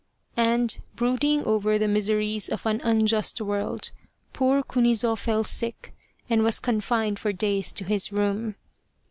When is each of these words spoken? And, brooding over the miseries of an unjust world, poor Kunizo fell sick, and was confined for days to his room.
And, 0.35 0.79
brooding 0.95 1.43
over 1.45 1.77
the 1.77 1.87
miseries 1.87 2.49
of 2.49 2.65
an 2.65 2.81
unjust 2.83 3.39
world, 3.39 3.91
poor 4.33 4.63
Kunizo 4.63 5.15
fell 5.15 5.43
sick, 5.43 5.93
and 6.27 6.41
was 6.41 6.59
confined 6.59 7.19
for 7.19 7.31
days 7.31 7.71
to 7.73 7.83
his 7.83 8.11
room. 8.11 8.55